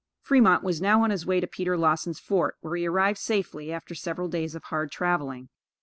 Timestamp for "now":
0.81-1.03